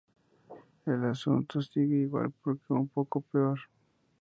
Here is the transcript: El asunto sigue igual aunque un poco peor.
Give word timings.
El 0.87 1.05
asunto 1.05 1.61
sigue 1.61 1.97
igual 1.97 2.33
aunque 2.43 2.73
un 2.73 2.87
poco 2.87 3.21
peor. 3.21 3.59